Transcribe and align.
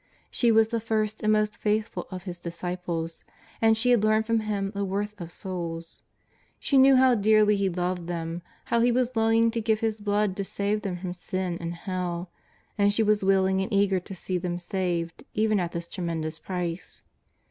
She 0.31 0.51
was 0.51 0.69
the 0.69 0.79
first 0.79 1.21
and 1.21 1.31
most 1.31 1.57
faithful 1.57 2.07
of 2.09 2.23
His 2.23 2.39
disciples, 2.39 3.23
and 3.61 3.77
she 3.77 3.91
had 3.91 4.03
learned 4.03 4.25
from 4.25 4.39
Him 4.39 4.71
the 4.73 4.83
worth 4.83 5.21
of 5.21 5.31
souls. 5.31 6.01
She 6.57 6.75
knew 6.75 6.95
how 6.95 7.13
dearly 7.13 7.55
He 7.55 7.69
loved 7.69 8.07
them, 8.07 8.41
how 8.65 8.79
He 8.79 8.91
was 8.91 9.15
longing 9.15 9.51
to 9.51 9.61
give 9.61 9.81
His 9.81 10.01
blood 10.01 10.35
to 10.37 10.43
save 10.43 10.81
them 10.81 10.97
from 10.97 11.13
sin 11.13 11.55
and 11.61 11.75
hell, 11.75 12.31
and 12.79 12.91
she 12.91 13.03
was 13.03 13.23
willing 13.23 13.61
and 13.61 13.71
eager 13.71 13.99
to 13.99 14.15
see 14.15 14.39
them 14.39 14.57
saved 14.57 15.23
even 15.35 15.59
at 15.59 15.71
this 15.71 15.87
tremendous 15.87 16.39
price. 16.39 17.03